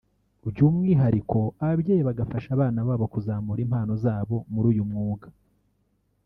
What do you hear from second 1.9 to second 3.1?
bagafasha abana babo